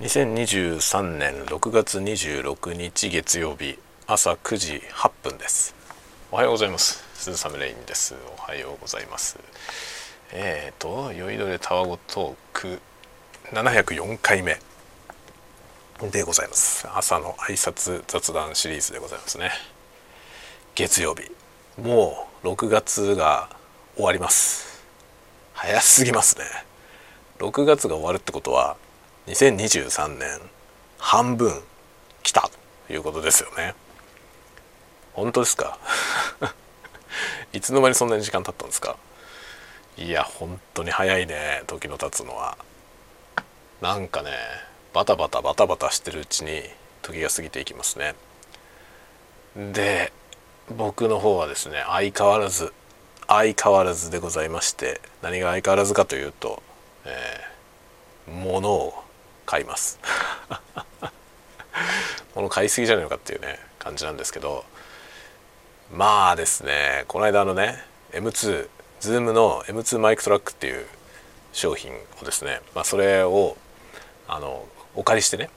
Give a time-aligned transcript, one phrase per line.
[0.00, 5.74] 2023年6月26日月曜日朝9時8分です。
[6.32, 7.04] おはようございます。
[7.12, 8.14] 鈴雨レインです。
[8.38, 9.38] おはようございます。
[10.32, 12.80] えーと酔いどれタワゴトーク
[13.52, 14.58] 704回目
[16.10, 16.88] でございます。
[16.94, 19.50] 朝の挨拶雑談シリーズでございますね。
[20.74, 21.30] 月曜日
[21.78, 23.50] もう6月が
[23.96, 24.82] 終わります。
[25.52, 26.44] 早すぎますね。
[27.38, 28.78] 6月が終わるってことは
[29.26, 30.40] 2023年
[30.98, 31.62] 半分
[32.22, 32.50] 来た
[32.86, 33.74] ということですよね。
[35.12, 35.78] 本当ですか？
[37.52, 38.96] いつの間にそんなに時間経ったんですか？
[39.96, 42.56] いや本当に早いね時の経つのは。
[43.80, 44.32] なんかね
[44.92, 46.62] バタバタバタバタしてるうちに
[47.02, 48.14] 時が過ぎていきますね。
[49.56, 50.12] で
[50.70, 52.72] 僕の方はですね相変わらず
[53.26, 56.62] 相変わらずでございまして何が相変わらずかというと、
[57.04, 59.04] えー、物を
[59.50, 59.98] 買います。
[62.36, 64.64] 物買いすぎじゃないのかっていうね感じなんですけど。
[65.92, 68.68] まあですねこの間のね M2
[69.00, 70.86] Zoom の M2 マイクトラックっていう
[71.52, 71.92] 商品
[72.22, 73.56] をですね、まあ、それを
[74.28, 75.50] あのお借りしてね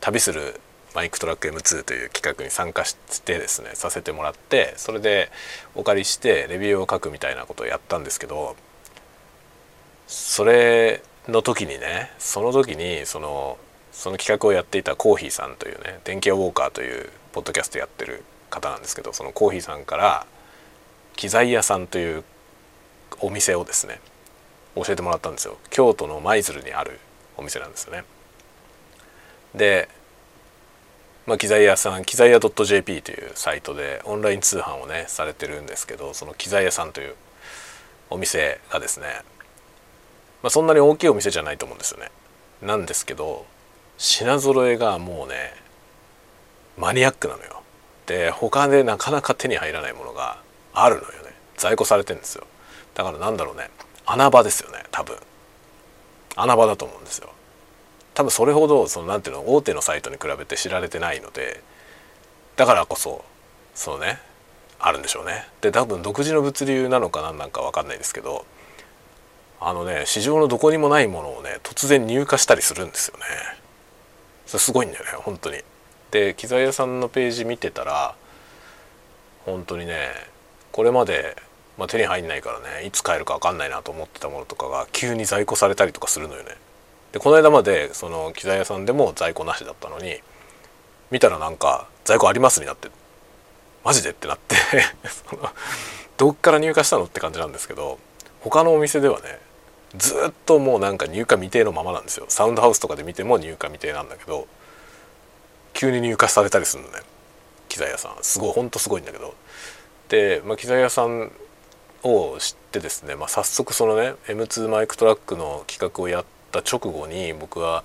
[0.00, 0.60] 旅する
[0.94, 5.30] マイクトラック M2 という企画に参加してですねさせてもらってそれで
[5.74, 8.56] お借りしてレビューを書くみたいなことをやったんですけど
[10.06, 13.58] それの時にねその時にその
[13.92, 20.26] その企画をやっていたコーヒーさんというね電気屋ウォーカーというポッドキャストやってる方なんですけどそのコーヒーさんから
[21.16, 22.24] 機材屋さんという
[23.20, 24.00] お店をですね
[24.74, 25.58] 教えてもらったんですよ。
[25.70, 27.00] 京都の舞鶴にある
[27.36, 28.04] お店なんですよね。
[29.54, 29.88] で、
[31.26, 37.14] まあ、機材屋さん機材屋 .jp というサイトでオンライン通販をねされてるんですけどその機材屋さんという
[38.10, 39.22] お店がですね
[40.42, 42.10] まあ、そんなに大きいお店じゃないと思うんですよね。
[42.62, 43.46] なんですけど
[43.96, 45.54] 品揃えがもうね
[46.76, 47.62] マニアックなのよ。
[48.06, 50.40] で他でなかなか手に入らないものが
[50.72, 52.46] あるのよね在庫されてるんですよ。
[52.94, 53.70] だからなんだろうね
[54.06, 55.16] 穴場ですよね多分。
[56.36, 57.30] 穴場だと思うんですよ。
[58.14, 61.62] 多分それほどそのなんていうの大手のサイトに比べて知られてないので
[62.56, 63.24] だからこそ
[63.74, 64.18] そうね
[64.80, 65.46] あるんでしょうね。
[65.60, 68.46] で多分独自の物流なのか何なんか分かんないですけど
[69.60, 73.24] あのね市場のどこにもないものをね突然入荷したりするんですよね。
[74.46, 75.62] それすごいんだよね本当に。
[76.10, 78.14] で機材屋さんのページ見てたら
[79.44, 80.10] 本当にね
[80.72, 81.36] これまで、
[81.76, 86.56] まあ、手に入んないからねいつ買えるか分かんないなと思ってたものとかが急に在庫されたりとかするのよね。
[87.12, 90.20] でこの間までその機材屋さんでも在庫なしだったのに
[91.10, 92.90] 見たらなんか在庫ありますになって
[93.84, 94.56] マジでってなって
[95.30, 95.50] その
[96.18, 97.98] どっから入荷したのって感じなんですけど
[98.40, 99.40] 他のお店ではね
[99.96, 102.26] ずっともうなんか入荷未定のままなんですよ。
[102.28, 104.46] サウンドハウスとかで見ても入荷未定なんだけど
[105.72, 107.00] 急に入荷されたりするのね。
[107.68, 108.12] 機材屋さん。
[108.22, 109.34] すごいほんとすごいんだけど。
[110.08, 111.30] で、まあ、機材屋さん
[112.02, 117.84] を知ってですね、まあ、早速そのね M2 マイクトラックの企画をやった直後に僕は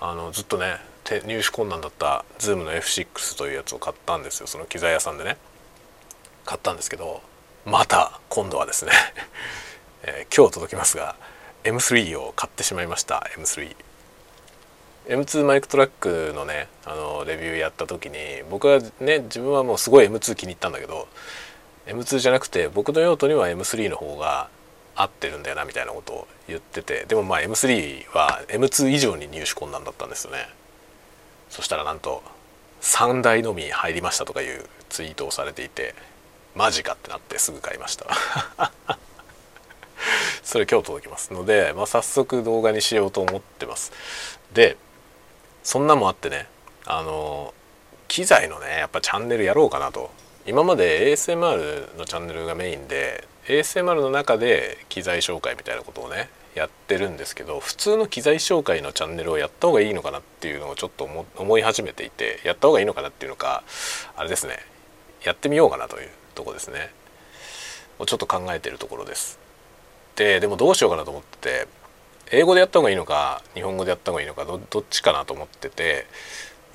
[0.00, 0.76] あのずっとね
[1.26, 4.46] 入手困難だった Zoom の F6 というやつを買ったんですよ。
[4.46, 5.36] その機材屋さんでね。
[6.44, 7.22] 買ったんですけど
[7.64, 8.92] また今度はですね
[10.02, 11.14] えー、今日届きますが
[11.64, 13.76] M3 を買ってしまいました M3。
[15.08, 18.18] M2 マイクトラックのねあのレビューやった時に
[18.50, 21.08] 僕はね自分はもうすごい M2 気に入ったんだけど
[21.86, 24.48] M2 じゃなくて僕の用途には M3 の方が
[24.94, 30.48] 合ってるんだよなみたいなことを言っててでもまあ M3 は M2 以上に入手困難だったんですよね
[31.48, 32.22] そしたらなんと
[32.82, 35.94] 3台のみ入りましたとかいうツイートをされていて
[36.54, 38.06] マジかってなってすぐ買いました
[40.42, 43.92] それ今日届きますので、まあ、早速動画にしようと思ってます。
[44.52, 44.76] で
[45.62, 46.46] そんなもあってね
[46.86, 47.54] あの
[48.08, 50.10] 機材のねやっぱチャンネルやろうかなと。
[50.46, 63.62] 今まで ASMR のチャンネルがメインで ASMR の中で機材紹介みたいなことをねやってるんですけど普通の機材紹介のチャンネルをやった方がいいのかなっていうのをちょっと思い始めていてやった方がいいのかなっていうのか
[64.16, 64.58] あれですね。
[65.24, 66.90] やってみようかなというとこですね。
[67.98, 69.38] をちょっと考えてるところです。
[70.20, 71.68] てでもどうしようかなと思ってて
[72.30, 76.06] 英語でやった方がいいのか日本語でやった方がいいのかどっちかなと思ってて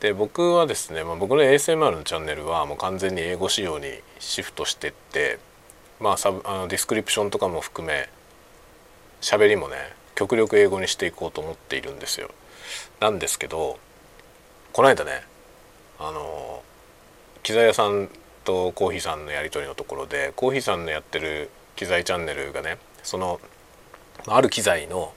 [0.00, 3.86] で僕はですね、まあ、僕の ASMR のチャンネルはもう完全に英語仕様に
[4.18, 5.38] シフトしてって
[6.00, 8.08] まあサブあのディスクリプションとかも含め
[9.20, 9.76] 喋りもね
[10.14, 12.30] 極力英語にしていこうと思っているんですよ。
[13.00, 13.78] なんですけど
[14.72, 15.22] この間ね
[15.98, 16.62] あの
[17.42, 18.08] 機材屋さん
[18.44, 23.40] とコーヒーさんのやり取りのところでコーヒーさんのやってる機材チャンネルがねその
[24.26, 25.12] ある機材の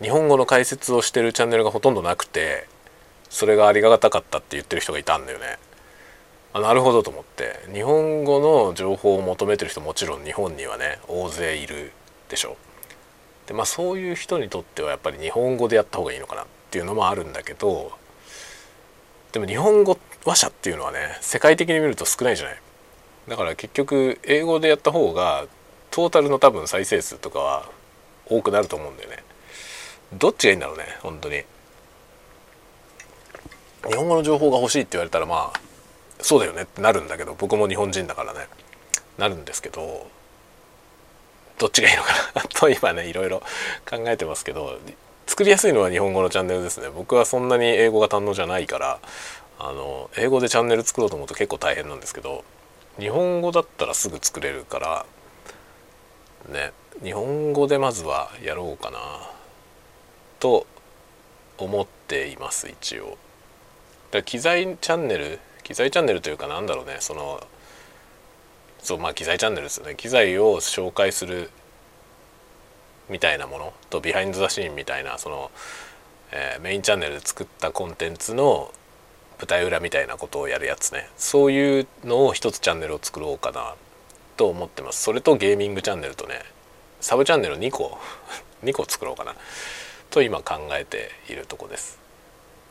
[0.00, 2.66] 日本語の解説をしてるチャンネルがほとんどなくて
[3.28, 5.58] それがありがたかったって言ってる人がいたんだよね。
[6.52, 7.60] あなるほどと思って。
[7.72, 11.92] 日本語の情報を求めてる人もちろん日本にはね大勢いる
[12.28, 12.56] でしょ。
[13.46, 17.92] でまあそういう人にとってはやっぱり日本語でやった方がいいのかなっていうのもあるんだけど
[19.32, 22.58] でも日本語話者っていうのはね世界的に見ると少ないじゃない。
[23.28, 25.46] だから結局英語でやった方が
[25.90, 27.68] トータルの多分再生数とかは
[28.26, 29.24] 多くなると思うんだよね。
[30.12, 31.42] どっちがいいんだろうね本当に。
[33.88, 35.60] 日本語の情報が欲しいって言われたらまあ
[36.20, 38.40] そうだよねってなるんだけど僕も日本人だからね。
[39.18, 40.06] なるんですけど
[41.58, 43.40] どっちがいいのかなと今ねいろいろ
[43.88, 44.78] 考えてますけど
[45.26, 46.88] 作りやすいのは日本語のチャンネルですね。
[46.88, 48.98] 僕はそんなに英語が堪能じゃないから
[49.58, 52.44] あの英語でチャンネル作ろうと思うと結構大変なんですけど
[52.98, 55.06] 日本語だったらすぐ作れるから
[56.50, 58.98] ね日本語でまずはやろうかな
[60.38, 60.66] と
[61.58, 63.18] 思っています一応。
[64.10, 67.40] だ機材チャンネル機材チャンネルというかなんだろうねその
[68.82, 71.50] そうまあ機材チャンネルですよね機材を紹介する
[73.08, 75.50] みたいなものとビハインド・ザ・シーンみたいなその、
[76.32, 78.72] えー、メインチャンネルで作ったコンテンツの
[79.38, 83.74] 舞台裏みたいなことをやるやつねそういうのを一つチャンネルを作ろうかな
[84.40, 85.02] と思ってます。
[85.02, 86.40] それとゲーミングチャンネルとね
[87.02, 87.98] サブチャンネル2個
[88.64, 89.34] 2個作ろうかな。
[90.08, 91.98] と今考えているとこです。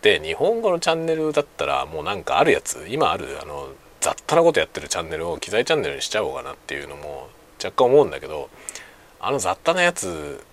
[0.00, 3.70] で日本語のチャンネルだったらもうなんかあるやつ今あるあの
[4.00, 7.28] 雑多なことやってるチャンネルを機材チャンネルにしちゃおうかなっていうのも
[7.58, 8.48] 若干思うんだけど
[9.18, 10.44] あの雑多なやつ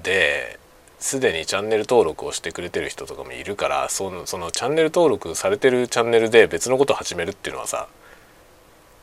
[0.00, 0.60] で
[1.00, 7.88] すでにチャンネル登録をしてくれてる人とかもいるからそのそのチャンネル登録されてるチャンネルで別のことを始めるっていうのはさ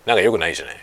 [0.07, 0.77] なんか良くないじゃない？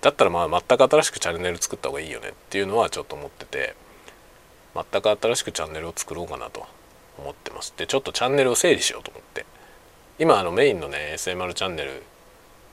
[0.00, 3.74] だったらまあ全く新しくチャンネル作った方がいいよねっていうのはちょっと思ってて
[4.74, 6.66] 全く新しくチャンネルを作ろうかなと
[7.18, 7.74] 思ってます。
[7.76, 9.44] でちょっとチャンネルを整理しようと思って。
[10.18, 12.02] 今あのメインのね SMR チャンネル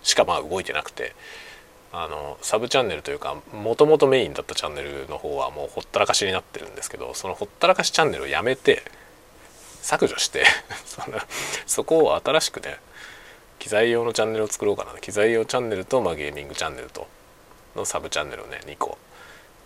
[0.03, 1.15] しかまあ動いてなくて
[1.91, 8.83] あのサブチャンネルというかもともとメインだったチャンネルの方はもうほったらかしになってるんですけどそのほったらかしチャンネルをやめて
[9.81, 10.45] 削除して
[10.85, 11.01] そ
[11.65, 12.77] そこを新しくね
[13.61, 14.99] 機材用のチャンネルを作ろうかな。
[14.99, 17.07] 機材用チャンネルと、まあ、ゲーミングチャンネルと
[17.75, 18.97] のサブチャンネルをね2個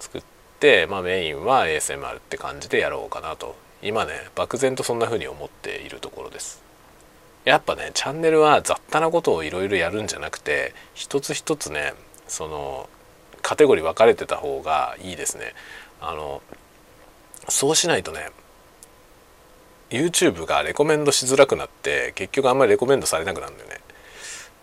[0.02, 0.24] 作っ
[0.60, 3.56] て、まあ、メインは ASMR って感じでやろうかなと。
[3.82, 6.62] 今ね漠然とそんな風に思っているところです。
[7.46, 11.94] やっぱねチャンネルは雑多なことをいろいろやるんじゃなくて一つ一つね
[12.28, 12.90] その
[13.42, 15.54] カテゴリー分かれてた方がいいですね。
[16.02, 16.42] あの
[17.48, 18.30] そうしないとね
[19.90, 23.85] YouTube がレコメンドしづらくなって結局あんまりレコメンドされなくなるんだよね。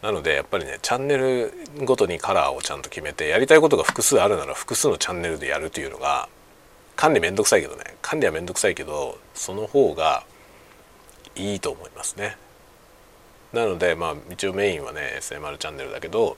[0.03, 1.53] なのでやっぱりねチャンネル
[1.85, 6.29] ごとにカラーをちゃんと決めてやりたいことが複数あるなら複数のチャンネルでやるというのが
[6.97, 7.85] 管理めんどくさいけどね。
[8.03, 10.25] 管理はめんどくさいけどその方が
[11.37, 12.37] いいと思いますね。
[13.53, 16.37] なのでまあ一応メインはね SMR チャンネルだけど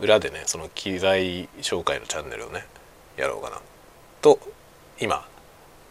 [0.00, 2.66] 裏でねその機材紹介のチャンネルをね
[3.16, 3.60] やろうかな。
[4.20, 4.38] と
[5.00, 5.26] 今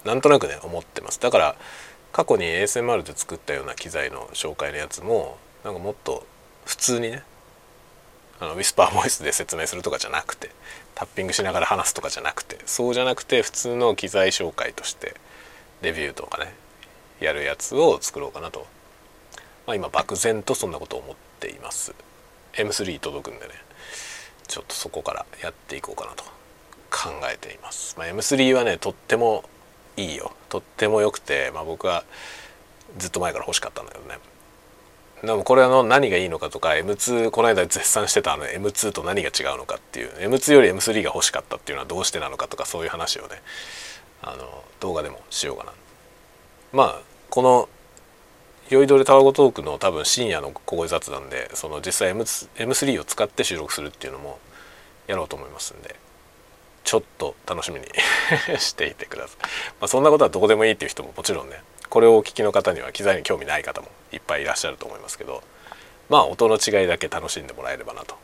[0.05, 1.19] なんとなくね思ってます。
[1.19, 1.55] だから
[2.11, 6.25] 過去に ASMR で作ったような機材の紹介のやつもなんかもっと
[6.67, 7.23] 普通にね。
[8.39, 10.51] あのウィスパーボイスで説明するとかじゃなくて
[10.93, 15.15] タッピングしながら話すとかじゃなくてそうじゃなくて普通の機材紹介として
[15.81, 16.53] レビューとかね
[17.19, 18.67] やるやつを作ろうかなと、
[19.65, 21.95] まあ、今漠然とそんなことを思っています。
[22.53, 23.53] M3 届くんでね
[24.47, 26.23] ちょっとそこからやっていこうかなと。
[26.89, 29.43] 考えています、まあ、M3 はねとっても
[29.97, 30.31] いいよ。
[30.49, 32.05] とっても良くて、まあ、僕は
[32.97, 34.19] ずっと前から欲しかったんだけどね。
[35.23, 43.41] でもこれの何がいいのかとか M2 この間絶賛してたあの M2 と何が違うのかっていう M2 より M3 が欲しかったっていうのはどうしてなのかとかそういう話をね
[44.21, 45.73] あの動画でもしようかな。
[46.71, 47.69] まあこの
[48.69, 54.39] 酔いどれタワゴトークの多分深夜の小声雑談でその実際 M3 を使って収録するっていうのも
[55.07, 55.95] やろうと思いますんで
[56.83, 57.87] ちょっと楽しみに
[58.59, 59.37] していてください、
[59.79, 65.43] まあ、そんなことはどこでもいいっていう人ももちろんねこれをお聞きの方には機材に興味ない方もいっぱいいらっしゃると思いますけど
[66.09, 68.15] まあ音の違いだけ楽しんでもらえればなと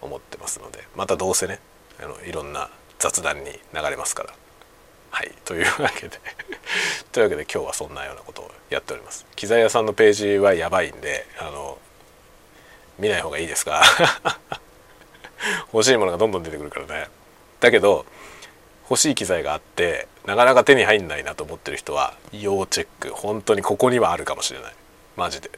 [0.00, 1.60] 思ってますのでまたどうせね
[2.02, 3.58] あのいろんな雑談に流
[3.90, 4.34] れますから。
[5.10, 6.18] はいというわけで
[7.12, 9.26] というわけで今日はそんなようなことをやっております。
[9.36, 11.78] 機材屋さんのページはやばいんであの
[12.98, 13.82] 見ない方がいいですが
[15.70, 17.08] 欲しいものがどんどん出てくるからね。
[17.60, 18.06] だけど
[18.92, 23.08] 欲しい機材があってなかなか手に入んないなと思ってる人は要チェック。
[23.08, 24.74] 本当にここにはあるかもしれない。
[25.16, 25.48] マジで。
[25.48, 25.50] っ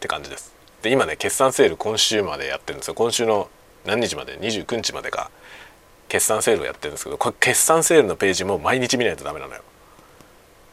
[0.00, 0.54] て感じです。
[0.82, 2.94] で今ね決算セール今週までやってるんですよ。
[2.94, 3.48] 今週の
[3.86, 5.30] 何日まで？29日までか。
[6.08, 9.62] 決算セールをやってるんですけどこれ決算セールのページも毎日見ないとダメなのよ。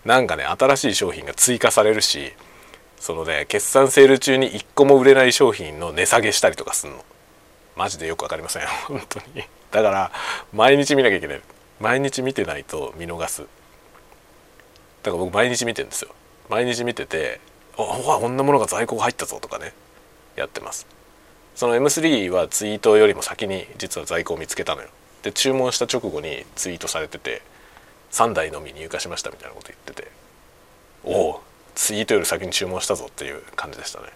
[0.03, 2.33] なんかね新しい商品が追加されるし
[2.99, 7.05] そのね決算セール中に1個も売れない商品の値下げしたりとかすんの。
[7.77, 8.67] マジでよく分かりません。
[8.87, 9.45] 本当に。
[9.71, 10.11] だから
[10.51, 11.41] 毎日見なきゃいけない。
[11.79, 13.41] 毎日見てないと見逃す。
[13.41, 16.15] だから僕毎日見てるんですよ。
[16.49, 17.39] 毎日見てて
[17.77, 19.73] 「おこんなものが在庫入ったぞ」とかね
[20.35, 20.87] やってます。
[21.55, 24.89] その M3 はツイートよりも先に実は在庫を見つけたのよ。
[25.23, 27.41] で注文した直後にツイートされてて
[28.11, 30.11] 3台のみ入荷しましたみたいなこと言ってて
[31.03, 31.41] おお
[31.73, 34.07] ツイートより先に注文したぞっていう感じでしたね。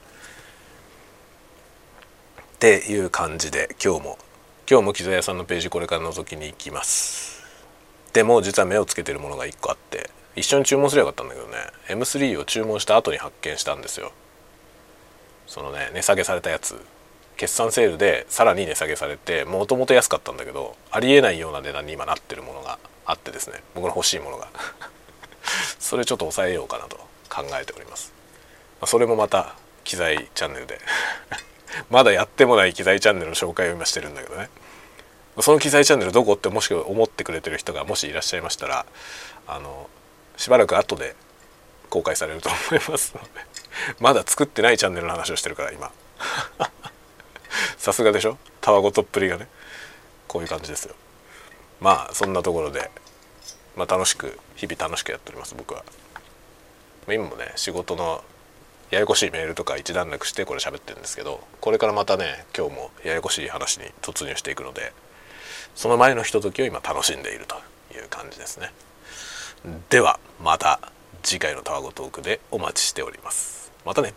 [2.53, 4.17] っていう感じで今日も
[4.69, 7.38] 今日も機材屋さんのページこれから覗きに行きます。
[8.13, 11.57] でも実は目をつけてるものが1個あって一緒に注文すればよかったんだけどね。
[11.87, 14.11] M3 を注文した後に発見したんですよ。
[15.47, 16.79] そのね値下げされたやつ。
[17.35, 23.63] 決算セールでさらに値下げされてもともと安かったんだけどありえないような値段に今なってるものがあってですね。
[23.75, 24.49] 僕の欲しいものが。
[25.79, 26.97] それちょっと抑えようかなと
[27.29, 28.13] 考えております。
[28.85, 30.79] それもまた機材チャンネルで。
[31.89, 34.49] まだやってもない機材チャンネルの紹介を今してるんだけどね。
[35.41, 38.85] その機材チャンネルどこってもし思ってくれてる人がもしいらっしゃいましたら
[39.47, 39.89] あの
[40.37, 41.15] しばらく後で
[41.89, 43.29] 公開されると思いますので
[43.99, 45.91] まだ作ってないチャンネルの話をしてるから今。
[47.77, 48.37] さすがでしょ？
[48.61, 49.47] たわごとっぷりがね。
[50.27, 50.95] こういう感じですよ。
[51.79, 52.91] まあそんなところで、
[53.75, 55.83] まあ、楽しく日々楽しくやっております僕は。
[57.07, 58.23] 今もね仕事の
[58.91, 64.93] ややこしいメールとか一段落してこれ喋ってるんですけどこれからまたね今日もややこしい話に突入していくので
[65.75, 67.55] その前のひとときを今楽しんでいると
[67.93, 68.71] いう感じですね。
[69.89, 70.79] ではまた
[71.23, 73.71] 次回のタワゴトークでお待ちしております。
[73.85, 74.13] またね。